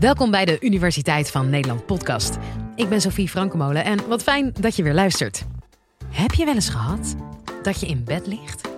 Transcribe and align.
Welkom 0.00 0.30
bij 0.30 0.44
de 0.44 0.60
Universiteit 0.60 1.30
van 1.30 1.50
Nederland 1.50 1.86
podcast. 1.86 2.36
Ik 2.74 2.88
ben 2.88 3.00
Sophie 3.00 3.28
Frankemolen 3.28 3.84
en 3.84 4.08
wat 4.08 4.22
fijn 4.22 4.52
dat 4.60 4.76
je 4.76 4.82
weer 4.82 4.94
luistert. 4.94 5.44
Heb 6.10 6.32
je 6.32 6.44
wel 6.44 6.54
eens 6.54 6.68
gehad 6.68 7.16
dat 7.62 7.80
je 7.80 7.86
in 7.86 8.04
bed 8.04 8.26
ligt 8.26 8.68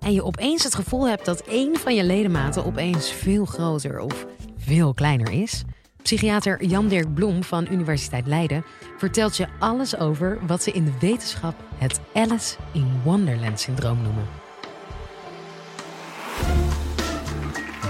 en 0.00 0.12
je 0.12 0.24
opeens 0.24 0.64
het 0.64 0.74
gevoel 0.74 1.08
hebt 1.08 1.24
dat 1.24 1.40
één 1.40 1.76
van 1.76 1.94
je 1.94 2.04
ledematen 2.04 2.64
opeens 2.64 3.12
veel 3.12 3.44
groter 3.44 3.98
of 3.98 4.26
veel 4.56 4.94
kleiner 4.94 5.30
is? 5.32 5.64
Psychiater 6.02 6.64
Jan-Dirk 6.64 7.14
Blom 7.14 7.44
van 7.44 7.66
Universiteit 7.70 8.26
Leiden 8.26 8.64
vertelt 8.96 9.36
je 9.36 9.46
alles 9.58 9.96
over 9.96 10.38
wat 10.46 10.62
ze 10.62 10.72
in 10.72 10.84
de 10.84 10.98
wetenschap 11.00 11.54
het 11.74 12.00
Alice 12.14 12.56
in 12.72 13.00
Wonderland 13.04 13.60
syndroom 13.60 14.02
noemen. 14.02 14.39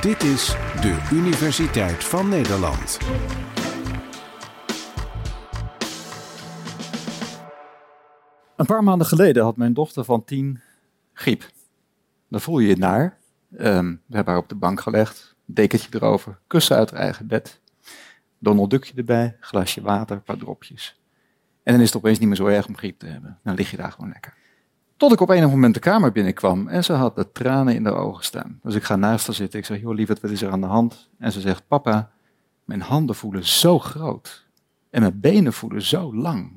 Dit 0.01 0.23
is 0.23 0.46
de 0.80 1.09
Universiteit 1.12 2.05
van 2.05 2.29
Nederland. 2.29 2.99
Een 8.57 8.67
paar 8.67 8.85
maanden 8.85 9.07
geleden 9.07 9.43
had 9.43 9.57
mijn 9.57 9.75
dochter 9.75 10.05
van 10.05 10.25
tien 10.25 10.61
griep. 11.13 11.50
Dan 12.29 12.41
voel 12.41 12.58
je 12.58 12.68
je 12.68 12.77
naar. 12.77 13.18
Ehm, 13.57 13.91
we 14.07 14.17
hebben 14.17 14.32
haar 14.32 14.43
op 14.43 14.49
de 14.49 14.55
bank 14.55 14.81
gelegd, 14.81 15.36
dekentje 15.44 15.89
erover, 15.93 16.39
kussen 16.46 16.77
uit 16.77 16.91
haar 16.91 17.00
eigen 17.00 17.27
bed. 17.27 17.61
Donald 18.39 18.71
Duckje 18.71 18.94
erbij, 18.96 19.36
glasje 19.41 19.82
water, 19.82 20.17
een 20.17 20.22
paar 20.22 20.36
dropjes. 20.36 21.00
En 21.63 21.72
dan 21.72 21.82
is 21.82 21.89
het 21.89 21.96
opeens 21.96 22.19
niet 22.19 22.29
meer 22.29 22.36
zo 22.36 22.46
erg 22.46 22.67
om 22.67 22.77
griep 22.77 22.99
te 22.99 23.07
hebben. 23.07 23.39
Dan 23.43 23.55
lig 23.55 23.71
je 23.71 23.77
daar 23.77 23.93
gewoon 23.93 24.11
lekker. 24.11 24.39
Tot 25.00 25.13
ik 25.13 25.21
op 25.21 25.31
enig 25.31 25.50
moment 25.50 25.75
de 25.75 25.81
kamer 25.81 26.13
binnenkwam 26.13 26.68
en 26.68 26.85
ze 26.85 26.93
had 26.93 27.17
de 27.17 27.32
tranen 27.32 27.75
in 27.75 27.82
de 27.82 27.93
ogen 27.93 28.25
staan. 28.25 28.61
Dus 28.63 28.75
ik 28.75 28.82
ga 28.82 28.96
naast 28.96 29.27
haar 29.27 29.35
zitten. 29.35 29.58
Ik 29.58 29.64
zeg, 29.64 29.81
joh 29.81 29.95
lieverd, 29.95 30.21
wat 30.21 30.31
is 30.31 30.43
er 30.43 30.50
aan 30.50 30.61
de 30.61 30.67
hand? 30.67 31.08
En 31.18 31.32
ze 31.32 31.41
zegt, 31.41 31.67
papa, 31.68 32.11
mijn 32.64 32.81
handen 32.81 33.14
voelen 33.14 33.47
zo 33.47 33.78
groot. 33.78 34.47
En 34.91 35.00
mijn 35.00 35.20
benen 35.20 35.52
voelen 35.52 35.83
zo 35.83 36.14
lang. 36.14 36.52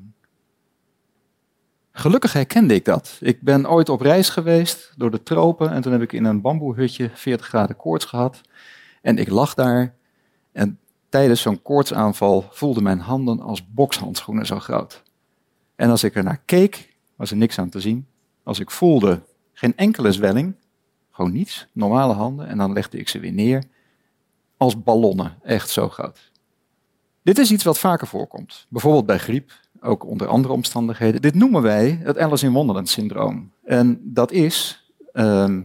Gelukkig 1.92 2.32
herkende 2.32 2.74
ik 2.74 2.84
dat. 2.84 3.18
Ik 3.20 3.40
ben 3.40 3.70
ooit 3.70 3.88
op 3.88 4.00
reis 4.00 4.28
geweest 4.28 4.92
door 4.96 5.10
de 5.10 5.22
tropen 5.22 5.70
en 5.70 5.82
toen 5.82 5.92
heb 5.92 6.02
ik 6.02 6.12
in 6.12 6.24
een 6.24 6.40
bamboehutje 6.40 7.10
40 7.14 7.46
graden 7.46 7.76
koorts 7.76 8.04
gehad. 8.04 8.40
En 9.02 9.18
ik 9.18 9.28
lag 9.28 9.54
daar 9.54 9.94
en 10.52 10.78
tijdens 11.08 11.40
zo'n 11.40 11.62
koortsaanval 11.62 12.48
voelde 12.50 12.82
mijn 12.82 13.00
handen 13.00 13.40
als 13.40 13.72
bokshandschoenen 13.72 14.46
zo 14.46 14.58
groot. 14.58 15.02
En 15.76 15.90
als 15.90 16.04
ik 16.04 16.14
er 16.14 16.24
naar 16.24 16.42
keek, 16.44 16.96
was 17.16 17.30
er 17.30 17.36
niks 17.36 17.58
aan 17.58 17.68
te 17.68 17.80
zien. 17.80 18.06
Als 18.44 18.60
ik 18.60 18.70
voelde 18.70 19.22
geen 19.52 19.76
enkele 19.76 20.12
zwelling, 20.12 20.54
gewoon 21.10 21.32
niets, 21.32 21.66
normale 21.72 22.12
handen, 22.12 22.46
en 22.46 22.58
dan 22.58 22.72
legde 22.72 22.98
ik 22.98 23.08
ze 23.08 23.18
weer 23.18 23.32
neer 23.32 23.64
als 24.56 24.82
ballonnen, 24.82 25.38
echt 25.42 25.70
zo 25.70 25.88
groot. 25.88 26.30
Dit 27.22 27.38
is 27.38 27.50
iets 27.50 27.64
wat 27.64 27.78
vaker 27.78 28.06
voorkomt, 28.06 28.66
bijvoorbeeld 28.68 29.06
bij 29.06 29.18
griep, 29.18 29.52
ook 29.80 30.04
onder 30.04 30.26
andere 30.26 30.54
omstandigheden. 30.54 31.22
Dit 31.22 31.34
noemen 31.34 31.62
wij 31.62 32.00
het 32.02 32.18
Alice 32.18 32.46
in 32.46 32.52
Wonderland 32.52 32.88
syndroom. 32.88 33.52
En 33.64 34.00
dat 34.02 34.32
is 34.32 34.84
ehm, 35.12 35.62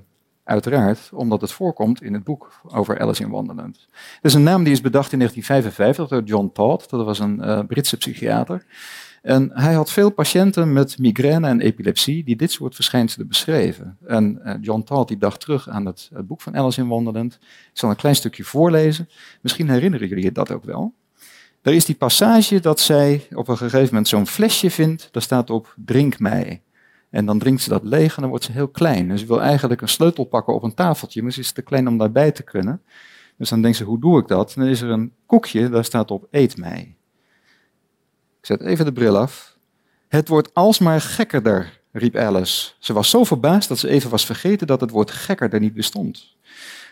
uiteraard 0.49 1.09
omdat 1.13 1.41
het 1.41 1.51
voorkomt 1.51 2.01
in 2.01 2.13
het 2.13 2.23
boek 2.23 2.61
over 2.67 2.99
Alice 2.99 3.23
in 3.23 3.29
Wonderland. 3.29 3.87
Het 3.91 4.25
is 4.25 4.33
een 4.33 4.43
naam 4.43 4.63
die 4.63 4.73
is 4.73 4.81
bedacht 4.81 5.11
in 5.11 5.17
1955 5.17 6.07
door 6.07 6.27
John 6.27 6.49
Todd, 6.53 6.89
dat 6.89 7.05
was 7.05 7.19
een 7.19 7.37
uh, 7.41 7.59
Britse 7.67 7.97
psychiater. 7.97 8.65
En 9.21 9.51
hij 9.53 9.73
had 9.73 9.91
veel 9.91 10.09
patiënten 10.09 10.73
met 10.73 10.97
migraine 10.97 11.47
en 11.47 11.61
epilepsie 11.61 12.23
die 12.23 12.35
dit 12.35 12.51
soort 12.51 12.75
verschijnselen 12.75 13.27
beschreven. 13.27 13.97
En 14.05 14.41
uh, 14.43 14.53
John 14.61 14.83
Todd 14.83 15.07
die 15.07 15.17
dacht 15.17 15.39
terug 15.39 15.69
aan 15.69 15.85
het, 15.85 16.09
het, 16.13 16.27
boek 16.27 16.41
van 16.41 16.57
Alice 16.57 16.81
in 16.81 16.87
Wonderland. 16.87 17.33
Ik 17.41 17.69
zal 17.73 17.89
een 17.89 17.95
klein 17.95 18.15
stukje 18.15 18.43
voorlezen. 18.43 19.09
Misschien 19.41 19.69
herinneren 19.69 20.07
jullie 20.07 20.23
je 20.23 20.31
dat 20.31 20.51
ook 20.51 20.63
wel. 20.63 20.93
Er 21.61 21.73
is 21.73 21.85
die 21.85 21.95
passage 21.95 22.59
dat 22.59 22.79
zij 22.79 23.27
op 23.33 23.47
een 23.47 23.57
gegeven 23.57 23.85
moment 23.85 24.07
zo'n 24.07 24.27
flesje 24.27 24.69
vindt. 24.69 25.09
Daar 25.11 25.21
staat 25.21 25.49
op, 25.49 25.73
drink 25.85 26.19
mij. 26.19 26.61
En 27.09 27.25
dan 27.25 27.39
drinkt 27.39 27.61
ze 27.61 27.69
dat 27.69 27.83
leeg 27.83 28.15
en 28.15 28.21
dan 28.21 28.29
wordt 28.29 28.45
ze 28.45 28.51
heel 28.51 28.67
klein. 28.67 29.11
En 29.11 29.19
ze 29.19 29.25
wil 29.25 29.41
eigenlijk 29.41 29.81
een 29.81 29.89
sleutel 29.89 30.23
pakken 30.23 30.53
op 30.53 30.63
een 30.63 30.73
tafeltje, 30.73 31.23
maar 31.23 31.31
ze 31.31 31.39
is 31.39 31.51
te 31.51 31.61
klein 31.61 31.87
om 31.87 31.97
daarbij 31.97 32.31
te 32.31 32.43
kunnen. 32.43 32.81
Dus 33.37 33.49
dan 33.49 33.61
denkt 33.61 33.77
ze, 33.77 33.83
hoe 33.83 33.99
doe 33.99 34.19
ik 34.19 34.27
dat? 34.27 34.53
En 34.55 34.61
dan 34.61 34.69
is 34.69 34.81
er 34.81 34.89
een 34.89 35.13
koekje, 35.25 35.69
daar 35.69 35.85
staat 35.85 36.11
op, 36.11 36.27
eet 36.31 36.57
mij. 36.57 36.95
Ik 38.39 38.45
zet 38.45 38.61
even 38.61 38.85
de 38.85 38.93
bril 38.93 39.17
af. 39.17 39.57
Het 40.07 40.27
wordt 40.27 40.53
alsmaar 40.53 41.01
gekkerder, 41.01 41.79
riep 41.91 42.15
Alice. 42.15 42.71
Ze 42.79 42.93
was 42.93 43.09
zo 43.09 43.23
verbaasd 43.23 43.69
dat 43.69 43.79
ze 43.79 43.89
even 43.89 44.09
was 44.09 44.25
vergeten 44.25 44.67
dat 44.67 44.81
het 44.81 44.89
woord 44.89 45.11
gekkerder 45.11 45.59
niet 45.59 45.73
bestond. 45.73 46.35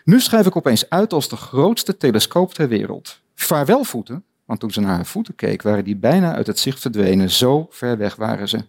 Nu 0.03 0.19
schrijf 0.19 0.45
ik 0.45 0.55
opeens 0.55 0.89
uit 0.89 1.13
als 1.13 1.29
de 1.29 1.35
grootste 1.35 1.97
telescoop 1.97 2.53
ter 2.53 2.67
wereld. 2.67 3.19
Vaarwel 3.35 3.83
voeten, 3.83 4.23
want 4.45 4.59
toen 4.59 4.71
ze 4.71 4.79
naar 4.79 4.95
haar 4.95 5.05
voeten 5.05 5.35
keek, 5.35 5.61
waren 5.61 5.83
die 5.83 5.95
bijna 5.95 6.35
uit 6.35 6.47
het 6.47 6.59
zicht 6.59 6.79
verdwenen. 6.79 7.29
Zo 7.29 7.67
ver 7.69 7.97
weg 7.97 8.15
waren 8.15 8.49
ze. 8.49 8.65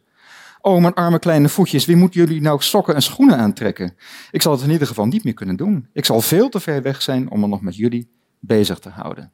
Oh, 0.68 0.80
mijn 0.80 0.94
arme 0.94 1.18
kleine 1.18 1.48
voetjes, 1.48 1.84
wie 1.84 1.96
moeten 1.96 2.20
jullie 2.20 2.40
nou 2.40 2.62
sokken 2.62 2.94
en 2.94 3.02
schoenen 3.02 3.36
aantrekken? 3.36 3.96
Ik 4.30 4.42
zal 4.42 4.52
het 4.52 4.62
in 4.62 4.70
ieder 4.70 4.86
geval 4.86 5.06
niet 5.06 5.24
meer 5.24 5.34
kunnen 5.34 5.56
doen. 5.56 5.88
Ik 5.92 6.04
zal 6.04 6.20
veel 6.20 6.48
te 6.48 6.60
ver 6.60 6.82
weg 6.82 7.02
zijn 7.02 7.30
om 7.30 7.40
me 7.40 7.46
nog 7.46 7.60
met 7.60 7.76
jullie 7.76 8.10
bezig 8.40 8.78
te 8.78 8.88
houden. 8.88 9.32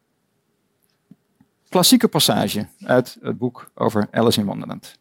Klassieke 1.68 2.08
passage 2.08 2.66
uit 2.80 3.18
het 3.20 3.38
boek 3.38 3.70
over 3.74 4.08
Alice 4.10 4.40
in 4.40 4.46
Wonderland. 4.46 4.96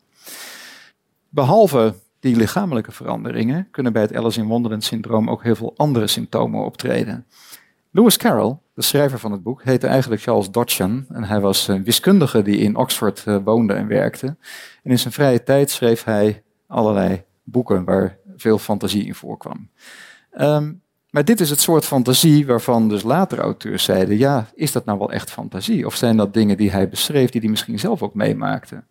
Behalve 1.30 1.96
die 2.20 2.36
lichamelijke 2.36 2.92
veranderingen 2.92 3.68
kunnen 3.72 3.94
bij 3.94 4.02
het 4.02 4.16
Alice 4.16 4.40
in 4.40 4.48
Wonderland 4.48 4.84
syndroom 4.84 5.30
ook 5.30 5.44
heel 5.44 5.56
veel 5.56 5.74
andere 5.78 6.08
symptomen 6.08 6.66
optreden. 6.66 7.26
Lewis 7.96 8.18
Carroll, 8.18 8.58
de 8.74 8.82
schrijver 8.82 9.20
van 9.20 9.32
het 9.32 9.44
boek, 9.44 9.64
heette 9.64 9.88
eigenlijk 9.88 10.22
Charles 10.22 10.52
Dodgson 10.52 11.06
en 11.10 11.24
hij 11.24 11.40
was 11.40 11.68
een 11.68 11.84
wiskundige 11.84 12.42
die 12.42 12.58
in 12.58 12.76
Oxford 12.76 13.24
eh, 13.26 13.38
woonde 13.44 13.74
en 13.74 13.88
werkte. 13.88 14.28
En 14.84 14.92
in 14.92 15.00
zijn 15.00 15.14
vrije 15.14 15.44
tijd 15.44 15.72
schreef 15.72 16.04
hij 16.04 16.44
allerlei 16.68 17.24
boeken 17.44 17.84
waar 17.84 18.18
veel 18.36 18.58
fantasie 18.58 19.06
in 19.06 19.16
voorkwam. 19.16 19.70
Um, 20.38 20.82
maar 21.10 21.26
dit 21.26 21.40
is 21.40 21.50
het 21.50 21.60
soort 21.60 21.86
fantasie 21.86 22.46
waarvan 22.46 22.90
dus 22.90 23.04
later 23.04 23.40
auteurs 23.40 23.84
zeiden, 23.84 24.18
ja, 24.18 24.48
is 24.56 24.72
dat 24.72 24.86
nou 24.86 25.00
wel 25.00 25.12
echt 25.12 25.32
fantasie? 25.32 25.86
Of 25.86 25.96
zijn 25.96 26.18
dat 26.18 26.34
dingen 26.34 26.58
die 26.58 26.72
hij 26.72 26.90
beschreef, 26.90 27.30
die 27.30 27.42
hij 27.42 27.50
misschien 27.50 27.80
zelf 27.80 28.04
ook 28.04 28.14
meemaakte? 28.14 28.84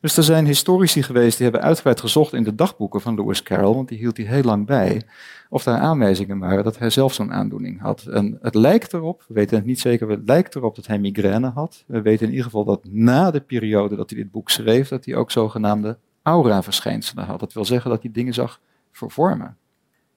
Dus 0.00 0.16
er 0.16 0.22
zijn 0.22 0.46
historici 0.46 1.02
geweest 1.02 1.36
die 1.36 1.46
hebben 1.46 1.66
uitgebreid 1.66 2.00
gezocht 2.00 2.32
in 2.32 2.42
de 2.42 2.54
dagboeken 2.54 3.00
van 3.00 3.14
Lewis 3.14 3.42
Carroll, 3.42 3.74
want 3.74 3.88
die 3.88 3.98
hield 3.98 4.16
hij 4.16 4.26
heel 4.26 4.42
lang 4.42 4.66
bij, 4.66 5.02
of 5.48 5.62
daar 5.62 5.78
aanwijzingen 5.78 6.38
waren 6.38 6.64
dat 6.64 6.78
hij 6.78 6.90
zelf 6.90 7.14
zo'n 7.14 7.32
aandoening 7.32 7.80
had. 7.80 8.06
En 8.06 8.38
het 8.42 8.54
lijkt 8.54 8.92
erop, 8.92 9.24
we 9.28 9.34
weten 9.34 9.56
het 9.56 9.66
niet 9.66 9.80
zeker, 9.80 10.10
het 10.10 10.22
lijkt 10.24 10.54
erop 10.54 10.76
dat 10.76 10.86
hij 10.86 10.98
migraine 10.98 11.48
had. 11.48 11.84
We 11.86 12.02
weten 12.02 12.24
in 12.24 12.30
ieder 12.30 12.44
geval 12.44 12.64
dat 12.64 12.84
na 12.84 13.30
de 13.30 13.40
periode 13.40 13.96
dat 13.96 14.10
hij 14.10 14.18
dit 14.18 14.30
boek 14.30 14.50
schreef, 14.50 14.88
dat 14.88 15.04
hij 15.04 15.14
ook 15.14 15.30
zogenaamde 15.30 15.98
aura-verschijnselen 16.22 17.24
had. 17.24 17.40
Dat 17.40 17.52
wil 17.52 17.64
zeggen 17.64 17.90
dat 17.90 18.02
hij 18.02 18.12
dingen 18.12 18.34
zag 18.34 18.60
vervormen. 18.92 19.56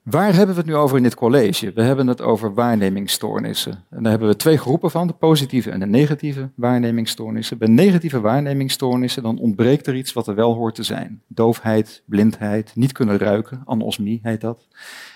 Waar 0.04 0.34
hebben 0.34 0.56
we 0.56 0.62
het 0.62 0.70
nu 0.70 0.76
over 0.76 0.98
in 0.98 1.04
dit 1.04 1.16
college? 1.16 1.72
We 1.74 1.82
hebben 1.82 2.08
het 2.08 2.22
over 2.22 2.54
waarnemingsstoornissen. 2.54 3.84
En 3.90 4.04
daar 4.04 4.12
hebben 4.12 4.30
we 4.30 4.36
twee 4.36 4.58
groepen 4.58 4.92
van, 4.92 5.08
de 5.08 5.14
positieve 5.14 5.72
en 5.72 5.80
de 5.80 5.86
negatieve 5.86 6.50
waarnemingsstoornissen. 6.56 7.58
Bij 7.58 7.68
negatieve 7.68 8.20
waarnemingsstoornissen 8.20 9.24
dan 9.24 9.40
ontbreekt 9.40 9.88
er 9.88 9.96
iets 9.96 10.14
wat 10.14 10.28
er 10.28 10.36
wel 10.36 10.54
hoort 10.54 10.76
te 10.76 10.84
zijn. 10.84 11.22
Doofheid, 11.28 12.04
blindheid, 12.06 12.72
niet 12.76 12.92
kunnen 12.92 13.18
ruiken, 13.18 13.62
anosmie 13.66 14.20
heet 14.24 14.42
dat. 14.42 14.68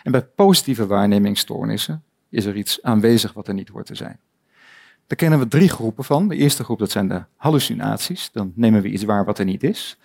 En 0.04 0.12
bij 0.12 0.26
positieve 0.26 0.86
waarnemingsstoornissen 0.86 2.04
is 2.30 2.46
er 2.46 2.56
iets 2.56 2.82
aanwezig 2.82 3.34
wat 3.34 3.48
er 3.48 3.54
niet 3.54 3.70
hoort 3.70 3.86
te 3.86 3.96
zijn. 3.96 4.20
Daar 5.08 5.18
kennen 5.18 5.40
we 5.40 5.48
drie 5.48 5.70
groepen 5.70 6.04
van. 6.04 6.28
De 6.28 6.36
eerste 6.36 6.64
groep 6.64 6.80
dat 6.80 6.92
zijn 6.92 7.08
de 7.08 7.24
hallucinaties, 7.36 8.30
dan 8.32 8.52
nemen 8.56 8.82
we 8.82 8.90
iets 8.90 9.04
waar 9.04 9.26
wat 9.26 9.40
er 9.40 9.46
niet 9.46 9.64
is. 9.64 9.98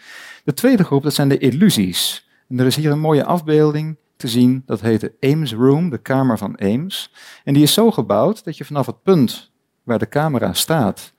De 0.44 0.54
tweede 0.54 0.84
groep 0.84 1.02
dat 1.02 1.14
zijn 1.14 1.28
de 1.28 1.38
illusies. 1.38 2.28
En 2.48 2.58
er 2.58 2.66
is 2.66 2.76
hier 2.76 2.90
een 2.90 3.00
mooie 3.00 3.24
afbeelding 3.24 3.96
te 4.20 4.28
zien. 4.28 4.62
Dat 4.66 4.80
heet 4.80 5.00
de 5.00 5.12
Ames 5.20 5.54
Room, 5.54 5.90
de 5.90 5.98
kamer 5.98 6.38
van 6.38 6.60
Ames. 6.60 7.12
En 7.44 7.54
die 7.54 7.62
is 7.62 7.72
zo 7.72 7.90
gebouwd 7.90 8.44
dat 8.44 8.56
je 8.56 8.64
vanaf 8.64 8.86
het 8.86 9.02
punt 9.02 9.50
waar 9.82 9.98
de 9.98 10.08
camera 10.08 10.52
staat 10.52 11.12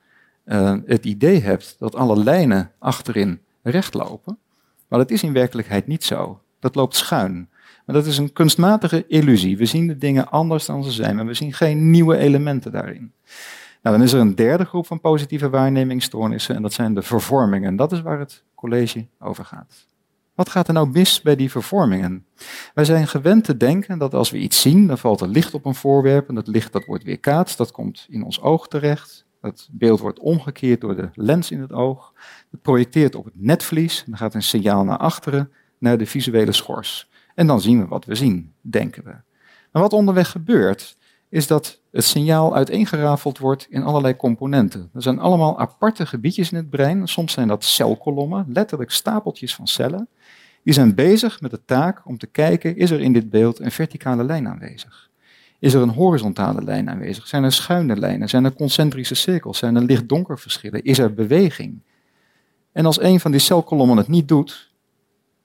uh, 0.44 0.76
het 0.86 1.04
idee 1.04 1.40
hebt 1.40 1.76
dat 1.78 1.94
alle 1.94 2.16
lijnen 2.16 2.70
achterin 2.78 3.40
recht 3.62 3.94
lopen. 3.94 4.38
Maar 4.88 4.98
dat 4.98 5.10
is 5.10 5.22
in 5.22 5.32
werkelijkheid 5.32 5.86
niet 5.86 6.04
zo. 6.04 6.40
Dat 6.60 6.74
loopt 6.74 6.96
schuin. 6.96 7.48
Maar 7.86 7.94
dat 7.96 8.06
is 8.06 8.18
een 8.18 8.32
kunstmatige 8.32 9.06
illusie. 9.06 9.56
We 9.56 9.66
zien 9.66 9.86
de 9.86 9.96
dingen 9.96 10.30
anders 10.30 10.66
dan 10.66 10.84
ze 10.84 10.90
zijn, 10.90 11.16
maar 11.16 11.26
we 11.26 11.34
zien 11.34 11.52
geen 11.52 11.90
nieuwe 11.90 12.16
elementen 12.16 12.72
daarin. 12.72 13.12
Nou, 13.82 13.96
dan 13.96 14.06
is 14.06 14.12
er 14.12 14.20
een 14.20 14.34
derde 14.34 14.64
groep 14.64 14.86
van 14.86 15.00
positieve 15.00 15.50
waarnemingsstoornissen 15.50 16.54
en 16.54 16.62
dat 16.62 16.72
zijn 16.72 16.94
de 16.94 17.02
vervormingen. 17.02 17.76
Dat 17.76 17.92
is 17.92 18.00
waar 18.00 18.18
het 18.18 18.44
college 18.54 19.06
over 19.18 19.44
gaat. 19.44 19.86
Wat 20.34 20.48
gaat 20.48 20.68
er 20.68 20.74
nou 20.74 20.88
mis 20.90 21.22
bij 21.22 21.36
die 21.36 21.50
vervormingen? 21.50 22.26
Wij 22.74 22.84
zijn 22.84 23.08
gewend 23.08 23.44
te 23.44 23.56
denken 23.56 23.98
dat 23.98 24.14
als 24.14 24.30
we 24.30 24.38
iets 24.38 24.60
zien, 24.60 24.86
dan 24.86 24.98
valt 24.98 25.20
er 25.20 25.28
licht 25.28 25.54
op 25.54 25.64
een 25.64 25.74
voorwerp 25.74 26.28
en 26.28 26.34
dat 26.34 26.46
licht 26.46 26.72
dat 26.72 26.84
wordt 26.84 27.04
weerkaatst, 27.04 27.58
dat 27.58 27.70
komt 27.70 28.06
in 28.08 28.24
ons 28.24 28.40
oog 28.40 28.68
terecht. 28.68 29.26
Dat 29.40 29.68
beeld 29.72 30.00
wordt 30.00 30.18
omgekeerd 30.18 30.80
door 30.80 30.96
de 30.96 31.10
lens 31.14 31.50
in 31.50 31.60
het 31.60 31.72
oog. 31.72 32.12
Het 32.50 32.62
projecteert 32.62 33.14
op 33.14 33.24
het 33.24 33.40
netvlies 33.40 33.98
en 33.98 34.10
dan 34.10 34.18
gaat 34.18 34.34
een 34.34 34.42
signaal 34.42 34.84
naar 34.84 34.98
achteren, 34.98 35.52
naar 35.78 35.98
de 35.98 36.06
visuele 36.06 36.52
schors. 36.52 37.10
En 37.34 37.46
dan 37.46 37.60
zien 37.60 37.80
we 37.80 37.86
wat 37.86 38.04
we 38.04 38.14
zien, 38.14 38.52
denken 38.60 39.04
we. 39.04 39.14
Maar 39.72 39.82
wat 39.82 39.92
onderweg 39.92 40.30
gebeurt, 40.30 40.96
is 41.28 41.46
dat 41.46 41.81
het 41.92 42.04
signaal 42.04 42.54
uiteengerafeld 42.54 43.38
wordt 43.38 43.66
in 43.70 43.82
allerlei 43.82 44.16
componenten. 44.16 44.90
Er 44.94 45.02
zijn 45.02 45.18
allemaal 45.18 45.58
aparte 45.58 46.06
gebiedjes 46.06 46.50
in 46.50 46.56
het 46.56 46.70
brein. 46.70 47.08
Soms 47.08 47.32
zijn 47.32 47.48
dat 47.48 47.64
celkolommen, 47.64 48.46
letterlijk 48.48 48.90
stapeltjes 48.90 49.54
van 49.54 49.66
cellen. 49.66 50.08
Die 50.62 50.74
zijn 50.74 50.94
bezig 50.94 51.40
met 51.40 51.50
de 51.50 51.64
taak 51.64 52.02
om 52.06 52.18
te 52.18 52.26
kijken, 52.26 52.76
is 52.76 52.90
er 52.90 53.00
in 53.00 53.12
dit 53.12 53.30
beeld 53.30 53.60
een 53.60 53.70
verticale 53.70 54.24
lijn 54.24 54.48
aanwezig? 54.48 55.10
Is 55.58 55.74
er 55.74 55.82
een 55.82 55.88
horizontale 55.88 56.62
lijn 56.62 56.90
aanwezig? 56.90 57.26
Zijn 57.26 57.44
er 57.44 57.52
schuine 57.52 57.96
lijnen? 57.96 58.28
Zijn 58.28 58.44
er 58.44 58.52
concentrische 58.52 59.14
cirkels? 59.14 59.58
Zijn 59.58 59.76
er 59.76 59.82
licht-donker 59.82 60.38
verschillen? 60.38 60.82
Is 60.82 60.98
er 60.98 61.14
beweging? 61.14 61.82
En 62.72 62.86
als 62.86 63.00
een 63.00 63.20
van 63.20 63.30
die 63.30 63.40
celkolommen 63.40 63.96
het 63.96 64.08
niet 64.08 64.28
doet, 64.28 64.72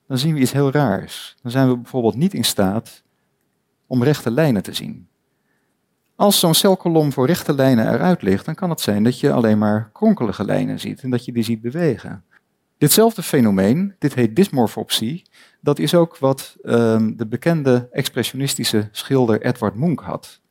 dan 0.08 0.18
zien 0.18 0.34
we 0.34 0.40
iets 0.40 0.52
heel 0.52 0.72
raars. 0.72 1.36
Dan 1.42 1.52
zijn 1.52 1.70
we 1.70 1.78
bijvoorbeeld 1.78 2.16
niet 2.16 2.34
in 2.34 2.46
staat 2.46 3.04
om 3.88 4.04
rechte 4.04 4.32
lijnen 4.32 4.64
te 4.64 4.74
zien. 4.74 5.08
Als 6.18 6.40
zo'n 6.40 6.54
celkolom 6.54 7.12
voor 7.12 7.26
rechte 7.26 7.54
lijnen 7.54 7.94
eruit 7.94 8.22
ligt, 8.22 8.46
dan 8.46 8.56
kan 8.56 8.70
het 8.70 8.82
zijn 8.82 9.04
dat 9.04 9.20
je 9.20 9.32
alleen 9.32 9.58
maar 9.58 9.90
kronkelige 9.94 10.46
lijnen 10.46 10.80
ziet 10.80 11.02
en 11.02 11.10
dat 11.10 11.26
je 11.26 11.32
die 11.32 11.44
ziet 11.44 11.62
bewegen. 11.62 12.24
Ditzelfde 12.78 13.24
fenomeen, 13.24 13.96
dit 14.00 14.14
heet 14.14 14.36
dysmorfopsie, 14.36 15.26
dat 15.62 15.80
is 15.80 15.96
ook 15.96 16.18
wat 16.18 16.56
um, 16.64 17.18
de 17.18 17.28
bekende 17.28 17.88
expressionistische 17.92 18.90
schilder 18.92 19.42
Edward 19.42 19.76
Munch 19.76 20.02
had. 20.02 20.42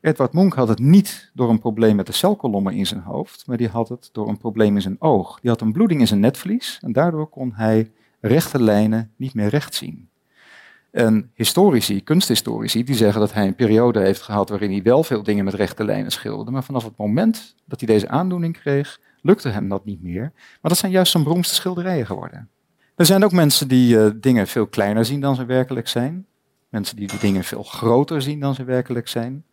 Edward 0.00 0.32
Munch 0.32 0.54
had 0.54 0.68
het 0.68 0.78
niet 0.78 1.30
door 1.34 1.50
een 1.50 1.58
probleem 1.58 1.96
met 1.96 2.06
de 2.06 2.12
celkolommen 2.12 2.74
in 2.74 2.86
zijn 2.86 3.00
hoofd, 3.00 3.46
maar 3.46 3.56
die 3.56 3.68
had 3.68 3.88
het 3.88 4.08
door 4.12 4.28
een 4.28 4.38
probleem 4.38 4.74
in 4.74 4.82
zijn 4.82 5.00
oog. 5.00 5.40
Die 5.40 5.50
had 5.50 5.60
een 5.60 5.72
bloeding 5.72 6.00
in 6.00 6.06
zijn 6.06 6.20
netvlies 6.20 6.78
en 6.82 6.92
daardoor 6.92 7.28
kon 7.28 7.52
hij 7.54 7.92
rechte 8.20 8.62
lijnen 8.62 9.12
niet 9.16 9.34
meer 9.34 9.48
recht 9.48 9.74
zien. 9.74 10.08
En 10.94 11.30
historici, 11.34 12.02
kunsthistorici, 12.02 12.84
die 12.84 12.94
zeggen 12.94 13.20
dat 13.20 13.32
hij 13.32 13.46
een 13.46 13.54
periode 13.54 14.00
heeft 14.00 14.22
gehad 14.22 14.48
waarin 14.48 14.70
hij 14.70 14.82
wel 14.82 15.04
veel 15.04 15.22
dingen 15.22 15.44
met 15.44 15.54
rechte 15.54 15.84
lijnen 15.84 16.12
schilderde, 16.12 16.50
maar 16.50 16.64
vanaf 16.64 16.84
het 16.84 16.96
moment 16.96 17.54
dat 17.64 17.80
hij 17.80 17.88
deze 17.88 18.08
aandoening 18.08 18.58
kreeg, 18.58 19.00
lukte 19.20 19.48
hem 19.48 19.68
dat 19.68 19.84
niet 19.84 20.02
meer. 20.02 20.32
Maar 20.32 20.70
dat 20.70 20.78
zijn 20.78 20.92
juist 20.92 21.12
zijn 21.12 21.22
beroemdste 21.22 21.54
schilderijen 21.54 22.06
geworden. 22.06 22.48
Er 22.96 23.06
zijn 23.06 23.24
ook 23.24 23.32
mensen 23.32 23.68
die 23.68 23.96
uh, 23.96 24.10
dingen 24.14 24.46
veel 24.46 24.66
kleiner 24.66 25.04
zien 25.04 25.20
dan 25.20 25.34
ze 25.34 25.44
werkelijk 25.44 25.88
zijn. 25.88 26.26
Mensen 26.68 26.96
die 26.96 27.08
die 27.08 27.18
dingen 27.18 27.44
veel 27.44 27.62
groter 27.62 28.22
zien 28.22 28.40
dan 28.40 28.54
ze 28.54 28.64
werkelijk 28.64 29.08
zijn. 29.08 29.44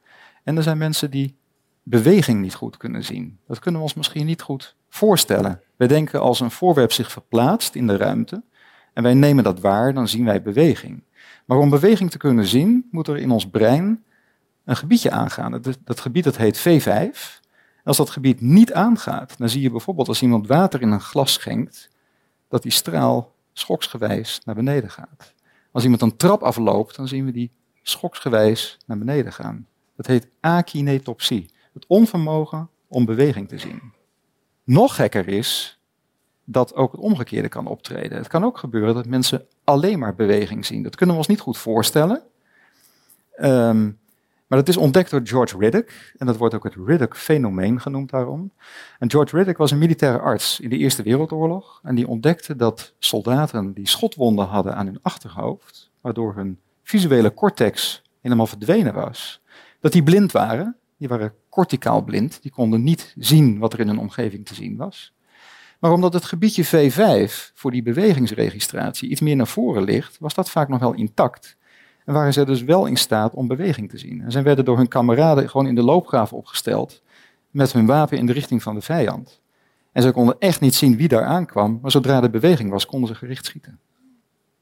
En 0.44 0.58
er 0.58 0.64
zijn 0.64 0.78
mensen 0.78 1.12
die 1.12 1.36
beweging 1.84 2.42
niet 2.42 2.56
goed 2.56 2.78
kunnen 2.78 3.04
zien. 3.04 3.40
Dat 3.48 3.60
kunnen 3.60 3.80
we 3.80 3.86
ons 3.86 3.96
misschien 3.96 4.26
niet 4.26 4.42
goed 4.42 4.76
voorstellen. 4.90 5.62
Wij 5.76 5.88
denken 5.88 6.22
als 6.22 6.40
een 6.40 6.52
voorwerp 6.52 6.92
zich 6.92 7.12
verplaatst 7.12 7.76
in 7.76 7.88
de 7.88 7.98
ruimte 7.98 8.44
en 8.94 9.04
wij 9.04 9.14
nemen 9.14 9.44
dat 9.44 9.60
waar, 9.60 9.94
dan 9.94 10.08
zien 10.08 10.26
wij 10.26 10.42
beweging. 10.42 11.04
Maar 11.46 11.58
om 11.58 11.70
beweging 11.70 12.12
te 12.12 12.18
kunnen 12.18 12.46
zien, 12.46 12.88
moet 12.92 13.08
er 13.08 13.18
in 13.18 13.32
ons 13.32 13.50
brein 13.50 14.04
een 14.66 14.76
gebiedje 14.76 15.12
aangaan. 15.12 15.62
Dat, 15.84 16.00
gebied 16.00 16.24
dat 16.24 16.38
heet 16.38 16.60
V5. 16.60 17.40
Als 17.84 17.98
dat 17.98 18.10
gebied 18.10 18.42
niet 18.42 18.74
aangaat, 18.74 19.38
dan 19.38 19.50
zie 19.50 19.62
je 19.62 19.72
bijvoorbeeld 19.72 20.08
als 20.08 20.22
iemand 20.22 20.48
water 20.48 20.82
in 20.82 20.92
een 20.92 21.02
glas 21.02 21.34
schenkt, 21.34 21.90
dat 22.48 22.64
die 22.64 22.72
straal 22.72 23.34
schoksgewijs 23.54 24.42
naar 24.46 24.56
beneden 24.56 24.90
gaat. 24.90 25.34
Als 25.72 25.84
iemand 25.84 26.02
een 26.02 26.18
trap 26.18 26.44
afloopt, 26.44 26.96
dan 26.96 27.08
zien 27.08 27.26
we 27.26 27.32
die 27.32 27.52
schoksgewijs 27.82 28.78
naar 28.86 28.98
beneden 28.98 29.34
gaan. 29.34 29.68
Dat 29.96 30.06
heet 30.06 30.28
akinetopsie, 30.40 31.50
het 31.74 31.86
onvermogen 31.88 32.70
om 32.88 33.06
beweging 33.06 33.48
te 33.48 33.58
zien. 33.58 33.94
Nog 34.64 34.96
gekker 34.96 35.28
is 35.28 35.80
dat 36.46 36.76
ook 36.76 36.92
het 36.92 37.02
omgekeerde 37.02 37.50
kan 37.50 37.68
optreden. 37.68 38.18
Het 38.18 38.28
kan 38.28 38.44
ook 38.44 38.58
gebeuren 38.58 38.94
dat 38.94 39.06
mensen 39.06 39.48
alleen 39.64 40.00
maar 40.00 40.16
beweging 40.16 40.66
zien. 40.66 40.84
Dat 40.84 40.96
kunnen 40.96 41.16
we 41.16 41.22
ons 41.22 41.30
niet 41.30 41.40
goed 41.40 41.58
voorstellen. 41.58 42.22
Um, 43.42 44.00
maar 44.52 44.60
dat 44.60 44.70
is 44.70 44.78
ontdekt 44.78 45.10
door 45.10 45.22
George 45.24 45.58
Riddock. 45.58 45.90
En 46.18 46.26
dat 46.26 46.38
wordt 46.38 46.54
ook 46.54 46.64
het 46.64 46.76
Riddock-fenomeen 46.86 47.82
genoemd 47.82 48.10
daarom. 48.10 48.52
En 49.00 49.10
George 49.10 49.38
Riddock 49.38 49.58
was 49.58 49.72
een 49.72 49.78
militaire 49.78 50.20
arts 50.20 50.60
in 50.60 50.70
de 50.70 50.78
Eerste 50.78 51.04
Wereldoorlog. 51.04 51.80
En 51.84 51.96
die 51.96 52.08
ontdekte 52.08 52.56
dat 52.56 52.94
soldaten 53.00 53.74
die 53.74 53.88
schotwonden 53.88 54.46
hadden 54.46 54.76
aan 54.76 54.86
hun 54.86 55.00
achterhoofd, 55.02 55.92
waardoor 56.02 56.36
hun 56.36 56.60
visuele 56.84 57.34
cortex 57.34 58.02
helemaal 58.22 58.48
verdwenen 58.48 58.94
was, 58.94 59.42
dat 59.80 59.92
die 59.92 60.04
blind 60.04 60.32
waren. 60.32 60.76
Die 60.98 61.08
waren 61.08 61.34
corticaal 61.50 62.02
blind. 62.02 62.42
Die 62.42 62.52
konden 62.52 62.84
niet 62.84 63.14
zien 63.18 63.60
wat 63.60 63.74
er 63.74 63.80
in 63.80 63.88
hun 63.88 64.00
omgeving 64.00 64.46
te 64.46 64.54
zien 64.54 64.78
was. 64.78 65.14
Maar 65.82 65.92
omdat 65.92 66.14
het 66.14 66.26
gebiedje 66.26 66.66
V5 66.66 67.54
voor 67.54 67.72
die 67.72 67.84
bewegingsregistratie 67.84 69.10
iets 69.10 69.22
meer 69.22 69.36
naar 69.36 69.48
voren 69.48 69.84
ligt, 69.84 70.18
was 70.20 70.34
dat 70.34 70.50
vaak 70.50 70.68
nog 70.68 70.80
wel 70.80 70.94
intact. 70.94 71.58
En 72.06 72.14
waren 72.14 72.34
ze 72.34 72.46
dus 72.46 72.64
wel 72.64 72.86
in 72.86 72.98
staat 72.98 73.34
om 73.34 73.48
beweging 73.48 73.90
te 73.90 73.98
zien. 73.98 74.22
En 74.22 74.32
ze 74.32 74.42
werden 74.42 74.66
door 74.66 74.78
hun 74.78 74.88
kameraden 74.88 75.50
gewoon 75.50 75.68
in 75.68 75.76
de 75.76 75.84
loopgraven 75.84 76.38
opgesteld 76.38 77.02
met 77.50 77.74
hun 77.74 77.86
wapen 77.86 78.18
in 78.18 78.26
de 78.26 78.34
richting 78.34 78.64
van 78.64 78.76
de 78.76 78.82
vijand. 78.82 79.42
En 79.92 80.02
ze 80.02 80.12
konden 80.12 80.36
echt 80.40 80.60
niet 80.60 80.76
zien 80.76 80.98
wie 80.98 81.08
daar 81.08 81.26
aankwam, 81.26 81.80
maar 81.82 81.92
zodra 81.92 82.24
er 82.24 82.30
beweging 82.30 82.70
was, 82.70 82.86
konden 82.86 83.10
ze 83.10 83.16
gericht 83.16 83.46
schieten. 83.46 83.80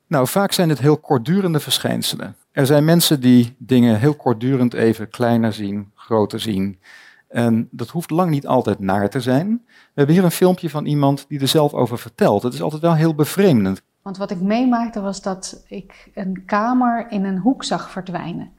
Nou, 0.07 0.27
vaak 0.27 0.51
zijn 0.51 0.69
het 0.69 0.79
heel 0.79 0.97
kortdurende 0.97 1.59
verschijnselen. 1.59 2.35
Er 2.51 2.65
zijn 2.65 2.85
mensen 2.85 3.21
die 3.21 3.55
dingen 3.57 3.99
heel 3.99 4.15
kortdurend 4.15 4.73
even 4.73 5.09
kleiner 5.09 5.53
zien, 5.53 5.91
groter 5.95 6.39
zien. 6.39 6.79
En 7.29 7.67
dat 7.71 7.89
hoeft 7.89 8.09
lang 8.09 8.29
niet 8.29 8.47
altijd 8.47 8.79
naar 8.79 9.09
te 9.09 9.21
zijn. 9.21 9.61
We 9.65 9.91
hebben 9.93 10.15
hier 10.15 10.23
een 10.23 10.31
filmpje 10.31 10.69
van 10.69 10.85
iemand 10.85 11.25
die 11.27 11.39
er 11.39 11.47
zelf 11.47 11.73
over 11.73 11.97
vertelt. 11.97 12.43
Het 12.43 12.53
is 12.53 12.61
altijd 12.61 12.81
wel 12.81 12.95
heel 12.95 13.15
bevreemdend. 13.15 13.81
Want 14.01 14.17
wat 14.17 14.31
ik 14.31 14.41
meemaakte 14.41 15.01
was 15.01 15.21
dat 15.21 15.63
ik 15.67 16.09
een 16.13 16.43
kamer 16.45 17.05
in 17.09 17.23
een 17.23 17.37
hoek 17.37 17.63
zag 17.63 17.91
verdwijnen. 17.91 18.51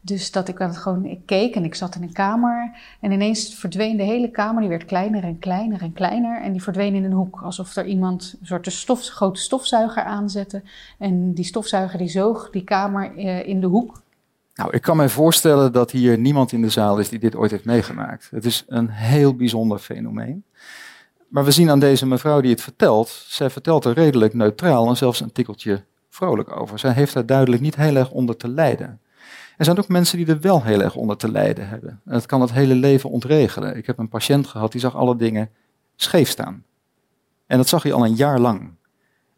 Dus 0.00 0.30
dat 0.30 0.48
ik 0.48 0.56
gewoon, 0.58 1.04
ik 1.04 1.26
keek 1.26 1.54
en 1.54 1.64
ik 1.64 1.74
zat 1.74 1.94
in 1.94 2.02
een 2.02 2.12
kamer 2.12 2.76
en 3.00 3.12
ineens 3.12 3.54
verdween 3.54 3.96
de 3.96 4.02
hele 4.02 4.30
kamer. 4.30 4.60
Die 4.60 4.70
werd 4.70 4.84
kleiner 4.84 5.24
en 5.24 5.38
kleiner 5.38 5.82
en 5.82 5.92
kleiner 5.92 6.42
en 6.42 6.52
die 6.52 6.62
verdween 6.62 6.94
in 6.94 7.04
een 7.04 7.12
hoek. 7.12 7.40
Alsof 7.42 7.76
er 7.76 7.86
iemand 7.86 8.36
een 8.40 8.46
soort 8.46 9.10
grote 9.10 9.40
stofzuiger 9.40 10.02
aanzette. 10.02 10.62
En 10.98 11.34
die 11.34 11.44
stofzuiger 11.44 11.98
die 11.98 12.08
zoog 12.08 12.50
die 12.50 12.64
kamer 12.64 13.16
eh, 13.16 13.48
in 13.48 13.60
de 13.60 13.66
hoek. 13.66 14.02
Nou, 14.54 14.70
ik 14.72 14.82
kan 14.82 14.96
me 14.96 15.08
voorstellen 15.08 15.72
dat 15.72 15.90
hier 15.90 16.18
niemand 16.18 16.52
in 16.52 16.62
de 16.62 16.68
zaal 16.68 16.98
is 16.98 17.08
die 17.08 17.18
dit 17.18 17.36
ooit 17.36 17.50
heeft 17.50 17.64
meegemaakt. 17.64 18.28
Het 18.30 18.44
is 18.44 18.64
een 18.66 18.88
heel 18.88 19.36
bijzonder 19.36 19.78
fenomeen. 19.78 20.44
Maar 21.28 21.44
we 21.44 21.50
zien 21.50 21.70
aan 21.70 21.78
deze 21.78 22.06
mevrouw 22.06 22.40
die 22.40 22.50
het 22.50 22.62
vertelt, 22.62 23.08
zij 23.08 23.50
vertelt 23.50 23.84
er 23.84 23.92
redelijk 23.92 24.34
neutraal 24.34 24.88
en 24.88 24.96
zelfs 24.96 25.20
een 25.20 25.32
tikkeltje 25.32 25.84
vrolijk 26.10 26.56
over. 26.60 26.78
Zij 26.78 26.92
heeft 26.92 27.14
daar 27.14 27.26
duidelijk 27.26 27.62
niet 27.62 27.76
heel 27.76 27.96
erg 27.96 28.10
onder 28.10 28.36
te 28.36 28.48
lijden. 28.48 29.00
Er 29.56 29.64
zijn 29.64 29.78
ook 29.78 29.88
mensen 29.88 30.18
die 30.18 30.26
er 30.26 30.40
wel 30.40 30.62
heel 30.62 30.82
erg 30.82 30.94
onder 30.94 31.16
te 31.16 31.30
lijden 31.30 31.68
hebben. 31.68 32.00
En 32.04 32.12
dat 32.12 32.26
kan 32.26 32.40
het 32.40 32.52
hele 32.52 32.74
leven 32.74 33.10
ontregelen. 33.10 33.76
Ik 33.76 33.86
heb 33.86 33.98
een 33.98 34.08
patiënt 34.08 34.46
gehad 34.46 34.72
die 34.72 34.80
zag 34.80 34.96
alle 34.96 35.16
dingen 35.16 35.50
scheef 35.96 36.28
staan. 36.28 36.64
En 37.46 37.56
dat 37.56 37.68
zag 37.68 37.82
hij 37.82 37.92
al 37.92 38.04
een 38.04 38.14
jaar 38.14 38.38
lang. 38.38 38.70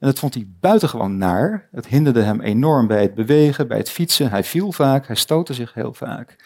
En 0.07 0.13
dat 0.13 0.21
vond 0.21 0.35
hij 0.35 0.47
buitengewoon 0.61 1.19
naar. 1.19 1.69
Het 1.71 1.87
hinderde 1.87 2.23
hem 2.23 2.41
enorm 2.41 2.87
bij 2.87 3.03
het 3.03 3.15
bewegen, 3.15 3.69
bij 3.69 3.79
het 3.79 3.91
fietsen. 3.91 4.31
Hij 4.31 4.45
viel 4.45 4.73
vaak, 4.73 5.07
hij 5.07 5.17
stootte 5.17 5.55
zich 5.55 5.75
heel 5.75 5.93
vaak. 5.93 6.37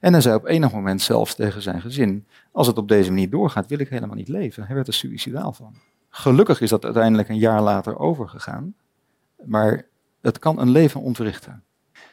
En 0.00 0.12
hij 0.12 0.22
zei 0.22 0.34
op 0.34 0.46
enig 0.46 0.72
moment 0.72 1.02
zelfs 1.02 1.34
tegen 1.34 1.62
zijn 1.62 1.80
gezin: 1.80 2.26
Als 2.52 2.66
het 2.66 2.78
op 2.78 2.88
deze 2.88 3.10
manier 3.10 3.30
doorgaat, 3.30 3.66
wil 3.66 3.78
ik 3.78 3.88
helemaal 3.88 4.16
niet 4.16 4.28
leven. 4.28 4.64
Hij 4.64 4.74
werd 4.74 4.86
er 4.86 4.94
suicidaal 4.94 5.52
van. 5.52 5.74
Gelukkig 6.10 6.60
is 6.60 6.70
dat 6.70 6.84
uiteindelijk 6.84 7.28
een 7.28 7.38
jaar 7.38 7.62
later 7.62 7.98
overgegaan. 7.98 8.74
Maar 9.44 9.86
het 10.20 10.38
kan 10.38 10.60
een 10.60 10.70
leven 10.70 11.00
ontwrichten. 11.00 11.62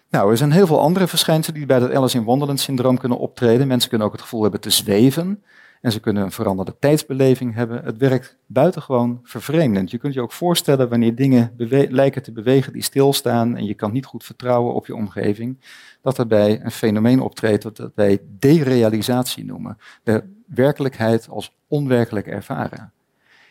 Nou, 0.10 0.32
er 0.32 0.38
zijn 0.38 0.52
heel 0.52 0.68
veel 0.68 0.80
andere 0.80 1.08
verschijnselen 1.08 1.60
die 1.60 1.68
bij 1.68 1.80
dat 1.80 1.94
Alice 1.94 2.18
in 2.18 2.24
Wonderland 2.24 2.60
syndroom 2.60 2.98
kunnen 2.98 3.18
optreden. 3.18 3.68
Mensen 3.68 3.90
kunnen 3.90 4.08
ook 4.08 4.14
het 4.14 4.22
gevoel 4.22 4.42
hebben 4.42 4.62
te 4.62 4.70
zweven. 4.70 5.44
En 5.84 5.92
ze 5.92 6.00
kunnen 6.00 6.24
een 6.24 6.32
veranderde 6.32 6.76
tijdsbeleving 6.80 7.54
hebben. 7.54 7.84
Het 7.84 7.98
werkt 7.98 8.38
buitengewoon 8.46 9.20
vervreemdend. 9.24 9.92
Je 9.92 9.98
kunt 9.98 10.14
je 10.14 10.22
ook 10.22 10.32
voorstellen 10.32 10.90
wanneer 10.90 11.16
dingen 11.16 11.54
lijken 11.90 12.24
te 12.24 12.32
bewegen 12.32 12.74
die 12.74 12.82
stilstaan 12.82 13.58
en 13.58 13.66
je 13.66 13.74
kan 13.74 13.92
niet 13.92 14.06
goed 14.06 14.24
vertrouwen 14.24 14.74
op 14.74 14.86
je 14.86 14.96
omgeving, 14.96 15.58
dat 16.02 16.20
erbij 16.20 16.60
een 16.64 16.72
fenomeen 16.72 17.22
optreedt 17.22 17.64
dat 17.64 17.92
wij 17.96 18.22
derealisatie 18.40 19.46
noemen. 19.46 19.78
De 20.04 20.24
werkelijkheid 20.46 21.30
als 21.30 21.56
onwerkelijk 21.68 22.28
ervaren. 22.28 22.92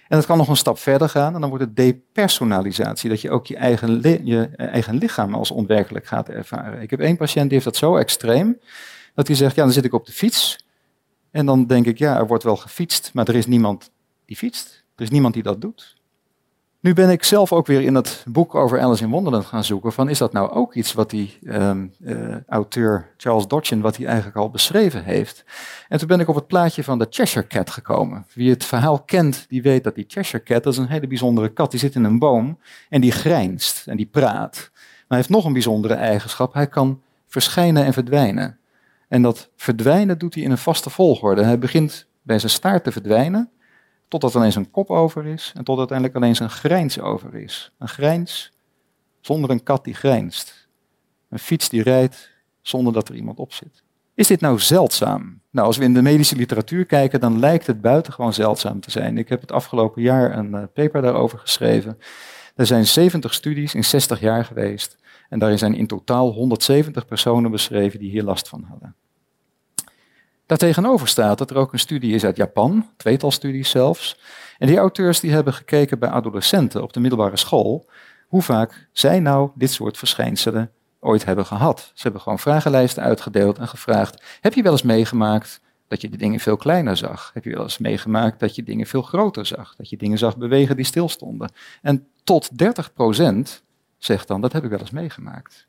En 0.08 0.18
dat 0.18 0.26
kan 0.26 0.36
nog 0.36 0.48
een 0.48 0.56
stap 0.56 0.78
verder 0.78 1.08
gaan 1.08 1.34
en 1.34 1.40
dan 1.40 1.48
wordt 1.48 1.64
het 1.64 1.76
depersonalisatie, 1.76 3.10
dat 3.10 3.20
je 3.20 3.30
ook 3.30 3.46
je 3.46 3.56
eigen, 3.56 4.00
je 4.24 4.48
eigen 4.56 4.94
lichaam 4.94 5.34
als 5.34 5.50
onwerkelijk 5.50 6.06
gaat 6.06 6.28
ervaren. 6.28 6.82
Ik 6.82 6.90
heb 6.90 7.00
één 7.00 7.16
patiënt 7.16 7.44
die 7.44 7.52
heeft 7.52 7.64
dat 7.64 7.76
zo 7.76 7.96
extreem, 7.96 8.58
dat 9.14 9.26
hij 9.26 9.36
zegt, 9.36 9.54
ja 9.54 9.62
dan 9.62 9.72
zit 9.72 9.84
ik 9.84 9.94
op 9.94 10.06
de 10.06 10.12
fiets 10.12 10.70
en 11.32 11.46
dan 11.46 11.66
denk 11.66 11.86
ik, 11.86 11.98
ja, 11.98 12.16
er 12.18 12.26
wordt 12.26 12.44
wel 12.44 12.56
gefietst, 12.56 13.10
maar 13.14 13.28
er 13.28 13.34
is 13.34 13.46
niemand 13.46 13.90
die 14.24 14.36
fietst. 14.36 14.84
Er 14.96 15.02
is 15.02 15.10
niemand 15.10 15.34
die 15.34 15.42
dat 15.42 15.60
doet. 15.60 16.00
Nu 16.80 16.94
ben 16.94 17.10
ik 17.10 17.24
zelf 17.24 17.52
ook 17.52 17.66
weer 17.66 17.80
in 17.80 17.94
het 17.94 18.24
boek 18.28 18.54
over 18.54 18.80
Alice 18.80 19.04
in 19.04 19.10
Wonderland 19.10 19.44
gaan 19.44 19.64
zoeken 19.64 19.92
van 19.92 20.08
is 20.08 20.18
dat 20.18 20.32
nou 20.32 20.50
ook 20.50 20.74
iets 20.74 20.92
wat 20.92 21.10
die 21.10 21.38
ehm, 21.44 21.86
eh, 22.04 22.36
auteur 22.46 23.08
Charles 23.16 23.46
Dodgin, 23.46 23.80
wat 23.80 23.96
hij 23.96 24.06
eigenlijk 24.06 24.36
al 24.36 24.50
beschreven 24.50 25.04
heeft. 25.04 25.44
En 25.88 25.98
toen 25.98 26.08
ben 26.08 26.20
ik 26.20 26.28
op 26.28 26.34
het 26.34 26.46
plaatje 26.46 26.84
van 26.84 26.98
de 26.98 27.06
Cheshire 27.10 27.46
Cat 27.46 27.70
gekomen. 27.70 28.26
Wie 28.34 28.50
het 28.50 28.64
verhaal 28.64 29.00
kent, 29.00 29.44
die 29.48 29.62
weet 29.62 29.84
dat 29.84 29.94
die 29.94 30.04
Cheshire 30.08 30.44
Cat, 30.44 30.62
dat 30.62 30.72
is 30.72 30.78
een 30.78 30.88
hele 30.88 31.06
bijzondere 31.06 31.48
kat, 31.48 31.70
die 31.70 31.80
zit 31.80 31.94
in 31.94 32.04
een 32.04 32.18
boom 32.18 32.58
en 32.88 33.00
die 33.00 33.12
grijnst 33.12 33.86
en 33.86 33.96
die 33.96 34.06
praat. 34.06 34.70
Maar 34.72 35.04
hij 35.08 35.16
heeft 35.16 35.28
nog 35.28 35.44
een 35.44 35.52
bijzondere 35.52 35.94
eigenschap, 35.94 36.54
hij 36.54 36.66
kan 36.66 37.00
verschijnen 37.26 37.84
en 37.84 37.92
verdwijnen. 37.92 38.58
En 39.12 39.22
dat 39.22 39.50
verdwijnen 39.56 40.18
doet 40.18 40.34
hij 40.34 40.42
in 40.42 40.50
een 40.50 40.58
vaste 40.58 40.90
volgorde. 40.90 41.42
Hij 41.42 41.58
begint 41.58 42.06
bij 42.22 42.38
zijn 42.38 42.52
staart 42.52 42.84
te 42.84 42.92
verdwijnen, 42.92 43.50
totdat 44.08 44.36
alleen 44.36 44.52
zijn 44.52 44.70
kop 44.70 44.90
over 44.90 45.26
is 45.26 45.52
en 45.56 45.64
tot 45.64 45.78
uiteindelijk 45.78 46.16
alleen 46.18 46.36
zijn 46.36 46.50
grijns 46.50 47.00
over 47.00 47.34
is. 47.34 47.72
Een 47.78 47.88
grijns 47.88 48.52
zonder 49.20 49.50
een 49.50 49.62
kat 49.62 49.84
die 49.84 49.94
grijnst. 49.94 50.68
Een 51.28 51.38
fiets 51.38 51.68
die 51.68 51.82
rijdt 51.82 52.30
zonder 52.60 52.92
dat 52.92 53.08
er 53.08 53.14
iemand 53.14 53.38
op 53.38 53.52
zit. 53.52 53.82
Is 54.14 54.26
dit 54.26 54.40
nou 54.40 54.58
zeldzaam? 54.58 55.40
Nou, 55.50 55.66
als 55.66 55.76
we 55.76 55.84
in 55.84 55.94
de 55.94 56.02
medische 56.02 56.36
literatuur 56.36 56.86
kijken, 56.86 57.20
dan 57.20 57.38
lijkt 57.38 57.66
het 57.66 57.80
buitengewoon 57.80 58.32
zeldzaam 58.34 58.80
te 58.80 58.90
zijn. 58.90 59.18
Ik 59.18 59.28
heb 59.28 59.40
het 59.40 59.52
afgelopen 59.52 60.02
jaar 60.02 60.38
een 60.38 60.50
uh, 60.54 60.62
paper 60.74 61.02
daarover 61.02 61.38
geschreven. 61.38 61.98
Er 62.54 62.66
zijn 62.66 62.86
70 62.86 63.34
studies 63.34 63.74
in 63.74 63.84
60 63.84 64.20
jaar 64.20 64.44
geweest. 64.44 65.00
En 65.28 65.38
daarin 65.38 65.58
zijn 65.58 65.74
in 65.74 65.86
totaal 65.86 66.32
170 66.32 67.06
personen 67.06 67.50
beschreven 67.50 67.98
die 67.98 68.10
hier 68.10 68.22
last 68.22 68.48
van 68.48 68.62
hadden. 68.62 68.96
Daartegenover 70.46 71.08
staat 71.08 71.38
dat 71.38 71.50
er 71.50 71.56
ook 71.56 71.72
een 71.72 71.78
studie 71.78 72.14
is 72.14 72.24
uit 72.24 72.36
Japan, 72.36 72.88
tweetal 72.96 73.30
studies 73.30 73.70
zelfs. 73.70 74.20
En 74.58 74.66
die 74.66 74.78
auteurs 74.78 75.20
die 75.20 75.32
hebben 75.32 75.54
gekeken 75.54 75.98
bij 75.98 76.08
adolescenten 76.08 76.82
op 76.82 76.92
de 76.92 77.00
middelbare 77.00 77.36
school 77.36 77.88
hoe 78.28 78.42
vaak 78.42 78.88
zij 78.92 79.20
nou 79.20 79.50
dit 79.54 79.70
soort 79.70 79.98
verschijnselen 79.98 80.70
ooit 81.00 81.24
hebben 81.24 81.46
gehad. 81.46 81.90
Ze 81.94 82.02
hebben 82.02 82.20
gewoon 82.20 82.38
vragenlijsten 82.38 83.02
uitgedeeld 83.02 83.58
en 83.58 83.68
gevraagd: 83.68 84.22
heb 84.40 84.54
je 84.54 84.62
wel 84.62 84.72
eens 84.72 84.82
meegemaakt 84.82 85.60
dat 85.88 86.00
je 86.00 86.08
de 86.08 86.16
dingen 86.16 86.40
veel 86.40 86.56
kleiner 86.56 86.96
zag? 86.96 87.30
Heb 87.34 87.44
je 87.44 87.54
wel 87.54 87.62
eens 87.62 87.78
meegemaakt 87.78 88.40
dat 88.40 88.54
je 88.54 88.62
dingen 88.62 88.86
veel 88.86 89.02
groter 89.02 89.46
zag? 89.46 89.76
Dat 89.76 89.88
je 89.90 89.96
dingen 89.96 90.18
zag 90.18 90.36
bewegen 90.36 90.76
die 90.76 90.84
stilstonden? 90.84 91.52
En 91.82 92.06
tot 92.24 92.50
30% 92.62 93.62
zegt 93.98 94.28
dan: 94.28 94.40
dat 94.40 94.52
heb 94.52 94.64
ik 94.64 94.70
wel 94.70 94.78
eens 94.78 94.90
meegemaakt. 94.90 95.66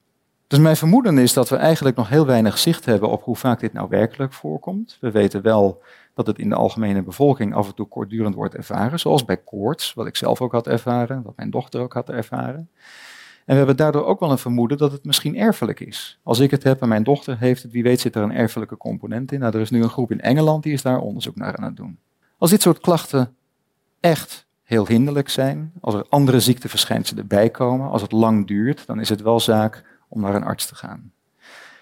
Dus 0.47 0.59
mijn 0.59 0.75
vermoeden 0.75 1.17
is 1.17 1.33
dat 1.33 1.49
we 1.49 1.55
eigenlijk 1.55 1.95
nog 1.95 2.09
heel 2.09 2.25
weinig 2.25 2.57
zicht 2.57 2.85
hebben 2.85 3.09
op 3.09 3.23
hoe 3.23 3.35
vaak 3.35 3.59
dit 3.59 3.73
nou 3.73 3.89
werkelijk 3.89 4.33
voorkomt. 4.33 4.97
We 5.01 5.11
weten 5.11 5.41
wel 5.41 5.81
dat 6.13 6.27
het 6.27 6.39
in 6.39 6.49
de 6.49 6.55
algemene 6.55 7.03
bevolking 7.03 7.53
af 7.53 7.67
en 7.67 7.75
toe 7.75 7.87
kortdurend 7.87 8.35
wordt 8.35 8.55
ervaren, 8.55 8.99
zoals 8.99 9.25
bij 9.25 9.37
koorts, 9.37 9.93
wat 9.93 10.07
ik 10.07 10.15
zelf 10.15 10.41
ook 10.41 10.51
had 10.51 10.67
ervaren, 10.67 11.23
wat 11.23 11.35
mijn 11.35 11.49
dochter 11.49 11.81
ook 11.81 11.93
had 11.93 12.09
ervaren. 12.09 12.69
En 13.45 13.51
we 13.51 13.55
hebben 13.55 13.77
daardoor 13.77 14.05
ook 14.05 14.19
wel 14.19 14.31
een 14.31 14.37
vermoeden 14.37 14.77
dat 14.77 14.91
het 14.91 15.05
misschien 15.05 15.37
erfelijk 15.37 15.79
is. 15.79 16.19
Als 16.23 16.39
ik 16.39 16.51
het 16.51 16.63
heb 16.63 16.81
en 16.81 16.87
mijn 16.87 17.03
dochter 17.03 17.37
heeft 17.39 17.63
het, 17.63 17.71
wie 17.71 17.83
weet 17.83 17.99
zit 17.99 18.15
er 18.15 18.21
een 18.21 18.31
erfelijke 18.31 18.77
component 18.77 19.31
in. 19.31 19.39
Nou, 19.39 19.53
er 19.53 19.61
is 19.61 19.69
nu 19.69 19.83
een 19.83 19.89
groep 19.89 20.11
in 20.11 20.21
Engeland 20.21 20.63
die 20.63 20.73
is 20.73 20.81
daar 20.81 20.99
onderzoek 20.99 21.35
naar 21.35 21.57
aan 21.57 21.63
het 21.63 21.75
doen. 21.75 21.97
Als 22.37 22.49
dit 22.49 22.61
soort 22.61 22.79
klachten 22.79 23.35
echt 23.99 24.45
heel 24.63 24.87
hinderlijk 24.87 25.29
zijn, 25.29 25.71
als 25.81 25.93
er 25.93 26.05
andere 26.09 26.39
ziekteverschijnselen 26.39 27.27
bij 27.27 27.49
komen, 27.49 27.89
als 27.89 28.01
het 28.01 28.11
lang 28.11 28.47
duurt, 28.47 28.85
dan 28.85 28.99
is 28.99 29.09
het 29.09 29.21
wel 29.21 29.39
zaak 29.39 29.83
om 30.13 30.21
naar 30.21 30.35
een 30.35 30.43
arts 30.43 30.65
te 30.65 30.75
gaan. 30.75 31.11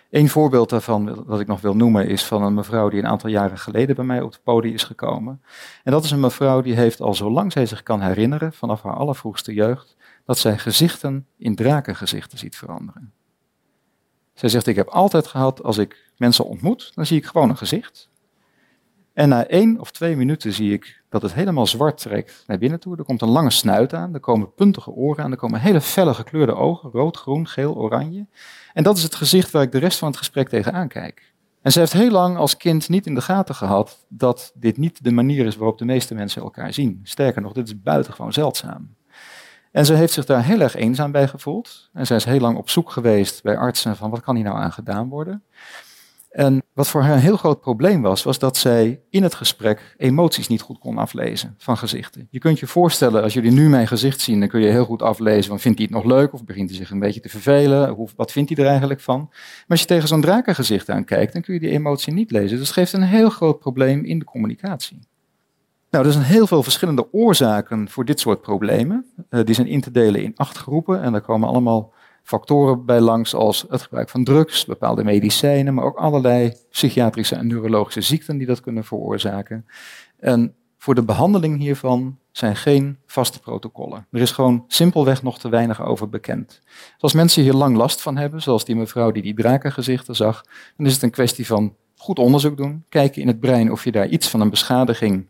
Een 0.10 0.30
voorbeeld 0.30 0.70
daarvan, 0.70 1.24
wat 1.26 1.40
ik 1.40 1.48
nog 1.48 1.62
wil 1.62 1.76
noemen, 1.76 2.08
is 2.08 2.26
van 2.26 2.44
een 2.44 2.54
mevrouw 2.54 2.90
die 2.90 3.00
een 3.00 3.08
aantal 3.08 3.30
jaren 3.30 3.58
geleden 3.58 3.96
bij 3.96 4.06
mij 4.06 4.22
op 4.22 4.32
het 4.32 4.44
podium 4.44 4.74
is 4.74 4.84
gekomen. 4.84 5.42
En 5.84 5.92
dat 5.92 6.04
is 6.04 6.12
een 6.12 6.20
mevrouw 6.20 6.62
die 6.62 6.74
heeft 6.74 7.02
al 7.02 7.14
zolang 7.14 7.52
zij 7.52 7.66
zich 7.66 7.84
kan 7.84 8.02
herinneren, 8.02 8.54
vanaf 8.54 8.82
haar 8.82 8.96
allervroegste 8.96 9.54
jeugd, 9.54 9.96
dat 10.26 10.38
zij 10.38 10.58
gezichten 10.58 11.28
in 11.38 11.56
drakengezichten 11.56 12.38
ziet 12.38 12.56
veranderen. 12.56 13.14
Zij 14.34 14.50
zegt, 14.50 14.68
ik 14.68 14.76
heb 14.76 14.88
altijd 14.88 15.28
gehad, 15.28 15.64
als 15.64 15.78
ik 15.78 16.12
mensen 16.18 16.46
ontmoet, 16.46 16.92
dan 16.96 17.06
zie 17.06 17.18
ik 17.18 17.26
gewoon 17.26 17.50
een 17.50 17.58
gezicht. 17.58 18.10
En 19.14 19.30
na 19.30 19.48
één 19.48 19.80
of 19.80 19.92
twee 19.92 20.16
minuten 20.16 20.54
zie 20.54 20.74
ik 20.74 21.04
dat 21.10 21.22
het 21.22 21.34
helemaal 21.34 21.68
zwart 21.68 21.98
trekt 21.98 22.44
naar 22.48 22.58
binnen 22.58 22.80
toe. 22.80 22.98
Er 22.98 23.04
komt 23.04 23.22
een 23.22 23.30
lange 23.30 23.52
snuit 23.52 23.94
aan, 23.94 24.14
er 24.14 24.20
komen 24.20 24.54
puntige 24.54 24.92
oren 24.92 25.24
aan, 25.24 25.32
er 25.32 25.38
komen 25.38 25.60
hele 25.60 25.82
felle 25.82 26.14
gekleurde 26.14 26.56
ogen, 26.56 26.92
rood, 26.92 27.18
groen, 27.18 27.48
geel, 27.48 27.76
oranje. 27.76 28.28
En 28.74 28.84
dat 28.84 28.98
is 28.98 29.04
het 29.04 29.16
gezicht 29.16 29.52
waar 29.52 29.64
ik 29.64 29.72
de 29.72 29.78
rest 29.78 29.98
van 29.98 30.08
het 30.08 30.18
gesprek 30.18 30.50
tegenaan 30.50 30.88
kijk. 30.88 31.34
En 31.62 31.72
ze 31.72 31.80
heeft 31.80 31.94
heel 31.94 32.12
lang 32.12 32.38
als 32.38 32.58
kind 32.58 32.90
niet 32.90 33.06
in 33.06 33.16
de 33.16 33.22
gaten 33.22 33.56
gehad 33.56 34.06
dat 34.10 34.52
dit 34.56 34.78
niet 34.78 35.04
de 35.04 35.12
manier 35.12 35.46
is 35.46 35.56
waarop 35.56 35.78
de 35.78 35.86
meeste 35.86 36.14
mensen 36.14 36.42
elkaar 36.42 36.74
zien. 36.74 37.00
Sterker 37.04 37.42
nog, 37.42 37.54
dit 37.54 37.68
is 37.68 37.82
buitengewoon 37.82 38.34
zeldzaam. 38.34 38.96
En 39.72 39.86
ze 39.86 39.94
heeft 39.94 40.14
zich 40.14 40.26
daar 40.26 40.44
heel 40.44 40.60
erg 40.60 40.76
eenzaam 40.76 41.12
bij 41.12 41.28
gevoeld. 41.28 41.90
En 41.94 42.06
zij 42.06 42.16
is 42.16 42.26
heel 42.26 42.40
lang 42.40 42.58
op 42.58 42.70
zoek 42.70 42.92
geweest 42.92 43.44
bij 43.44 43.58
artsen 43.58 43.96
van 43.96 44.10
wat 44.10 44.22
kan 44.22 44.36
hier 44.36 44.44
nou 44.44 44.58
aan 44.58 44.72
gedaan 44.72 45.10
worden. 45.10 45.44
En 46.32 46.62
wat 46.74 46.88
voor 46.88 47.02
haar 47.02 47.14
een 47.14 47.20
heel 47.20 47.38
groot 47.38 47.62
probleem 47.62 48.02
was, 48.02 48.24
was 48.24 48.40
dat 48.40 48.58
zij 48.58 49.02
in 49.10 49.24
het 49.24 49.36
gesprek 49.36 49.96
emoties 49.98 50.48
niet 50.48 50.62
goed 50.62 50.80
kon 50.80 50.98
aflezen 50.98 51.56
van 51.58 51.78
gezichten. 51.78 52.28
Je 52.30 52.40
kunt 52.40 52.60
je 52.60 52.68
voorstellen, 52.68 53.24
als 53.24 53.34
jullie 53.34 53.52
nu 53.52 53.70
mijn 53.70 53.88
gezicht 53.88 54.22
zien, 54.22 54.40
dan 54.40 54.50
kun 54.50 54.62
je 54.62 54.70
heel 54.70 54.86
goed 54.86 55.02
aflezen 55.02 55.60
vindt 55.60 55.78
hij 55.78 55.88
het 55.92 56.04
nog 56.04 56.14
leuk 56.14 56.34
of 56.34 56.44
begint 56.44 56.70
hij 56.70 56.78
zich 56.78 56.92
een 56.92 57.00
beetje 57.00 57.20
te 57.20 57.30
vervelen, 57.30 58.10
wat 58.16 58.32
vindt 58.32 58.50
hij 58.50 58.64
er 58.64 58.70
eigenlijk 58.70 59.00
van. 59.00 59.20
Maar 59.30 59.66
als 59.68 59.80
je 59.80 59.86
tegen 59.86 60.08
zo'n 60.08 60.22
drakengezicht 60.22 60.90
aankijkt, 60.90 61.34
dan 61.34 61.42
kun 61.42 61.54
je 61.54 61.60
die 61.60 61.70
emotie 61.70 62.14
niet 62.14 62.32
lezen. 62.32 62.58
Dus 62.58 62.68
het 62.68 62.78
geeft 62.78 62.94
een 62.94 63.02
heel 63.02 63.30
groot 63.30 63.60
probleem 63.60 64.06
in 64.06 64.20
de 64.20 64.26
communicatie. 64.26 65.00
Nou, 65.90 66.06
er 66.06 66.12
zijn 66.12 66.26
heel 66.26 66.48
veel 66.48 66.64
verschillende 66.64 67.14
oorzaken 67.14 67.90
voor 67.90 68.06
dit 68.06 68.20
soort 68.20 68.42
problemen. 68.42 69.06
Uh, 69.30 69.44
die 69.46 69.56
zijn 69.56 69.68
in 69.68 69.82
te 69.82 69.92
delen 69.92 70.24
in 70.24 70.34
acht 70.36 70.58
groepen 70.58 71.02
en 71.02 71.12
daar 71.12 71.22
komen 71.22 71.50
allemaal 71.50 71.94
factoren 72.24 72.86
bij 72.86 73.00
langs 73.00 73.34
als 73.34 73.66
het 73.70 73.82
gebruik 73.82 74.10
van 74.10 74.24
drugs, 74.24 74.66
bepaalde 74.66 75.04
medicijnen, 75.04 75.74
maar 75.74 75.86
ook 75.86 75.98
allerlei 75.98 76.54
psychiatrische 76.70 77.36
en 77.36 77.48
neurologische 77.48 78.02
ziekten 78.02 78.38
die 78.38 78.48
dat 78.48 78.62
kunnen 78.62 78.84
veroorzaken. 78.84 79.66
En 80.20 80.56
voor 80.78 80.96
de 80.96 81.04
behandeling 81.04 81.60
hiervan 81.60 82.18
zijn 82.32 82.56
geen 82.56 82.98
vaste 83.06 83.40
protocollen. 83.40 84.08
Er 84.12 84.22
is 84.22 84.32
gewoon 84.32 84.64
simpelweg 84.68 85.24
nog 85.24 85.40
te 85.40 85.50
weinig 85.50 85.82
over 85.82 86.10
bekend. 86.10 86.62
Als 86.98 87.14
mensen 87.14 87.44
hier 87.44 87.54
lang 87.54 87.78
last 87.78 88.02
van 88.02 88.18
hebben, 88.18 88.42
zoals 88.42 88.66
die 88.66 88.76
mevrouw 88.76 89.12
die 89.12 89.24
die 89.24 89.34
drakengezichten 89.34 90.16
zag, 90.16 90.44
dan 90.78 90.86
is 90.86 90.94
het 90.94 91.02
een 91.02 91.12
kwestie 91.12 91.46
van 91.46 91.76
goed 91.96 92.20
onderzoek 92.20 92.58
doen, 92.58 92.86
kijken 92.90 93.22
in 93.22 93.28
het 93.28 93.40
brein 93.40 93.72
of 93.72 93.84
je 93.84 93.92
daar 93.92 94.08
iets 94.08 94.30
van 94.30 94.42
een 94.42 94.50
beschadiging 94.50 95.28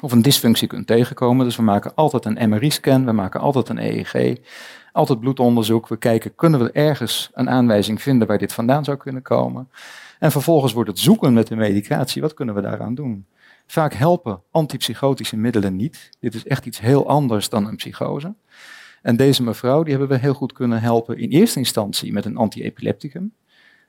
of 0.00 0.12
een 0.12 0.22
dysfunctie 0.22 0.68
kunt 0.68 0.86
tegenkomen. 0.86 1.44
Dus 1.44 1.56
we 1.56 1.62
maken 1.62 1.94
altijd 1.94 2.24
een 2.24 2.48
MRI-scan, 2.48 3.04
we 3.04 3.12
maken 3.12 3.40
altijd 3.40 3.68
een 3.68 3.78
EEG, 3.78 4.38
altijd 4.92 5.20
bloedonderzoek. 5.20 5.88
We 5.88 5.96
kijken, 5.96 6.34
kunnen 6.34 6.60
we 6.60 6.70
ergens 6.70 7.30
een 7.34 7.50
aanwijzing 7.50 8.02
vinden 8.02 8.28
waar 8.28 8.38
dit 8.38 8.52
vandaan 8.52 8.84
zou 8.84 8.96
kunnen 8.96 9.22
komen? 9.22 9.68
En 10.18 10.30
vervolgens 10.30 10.72
wordt 10.72 10.90
het 10.90 10.98
zoeken 10.98 11.32
met 11.32 11.46
de 11.46 11.56
medicatie, 11.56 12.22
wat 12.22 12.34
kunnen 12.34 12.54
we 12.54 12.60
daaraan 12.60 12.94
doen? 12.94 13.26
Vaak 13.66 13.92
helpen 13.94 14.42
antipsychotische 14.50 15.36
middelen 15.36 15.76
niet. 15.76 16.10
Dit 16.20 16.34
is 16.34 16.46
echt 16.46 16.66
iets 16.66 16.80
heel 16.80 17.08
anders 17.08 17.48
dan 17.48 17.66
een 17.66 17.76
psychose. 17.76 18.34
En 19.02 19.16
deze 19.16 19.42
mevrouw, 19.42 19.82
die 19.82 19.90
hebben 19.90 20.10
we 20.10 20.22
heel 20.22 20.34
goed 20.34 20.52
kunnen 20.52 20.80
helpen 20.80 21.18
in 21.18 21.30
eerste 21.30 21.58
instantie 21.58 22.12
met 22.12 22.24
een 22.24 22.36
antiepilepticum. 22.36 23.32